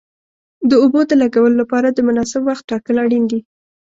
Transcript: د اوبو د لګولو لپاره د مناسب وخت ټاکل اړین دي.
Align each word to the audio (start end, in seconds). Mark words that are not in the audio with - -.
د 0.69 0.71
اوبو 0.83 0.99
د 1.09 1.11
لګولو 1.21 1.55
لپاره 1.61 1.87
د 1.91 1.99
مناسب 2.07 2.41
وخت 2.49 2.63
ټاکل 2.71 2.95
اړین 3.03 3.23
دي. 3.31 3.39